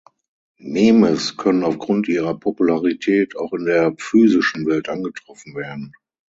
Memes 0.57 1.37
können 1.37 1.61
aufgrund 1.63 2.07
ihrer 2.07 2.33
Popularität 2.35 3.35
auch 3.37 3.53
in 3.53 3.65
der 3.65 3.93
physischen 3.99 4.65
Welt 4.65 4.89
angetroffen 4.89 5.53
werden. 5.53 5.93